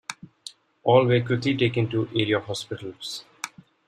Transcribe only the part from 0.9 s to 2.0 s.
were quickly taken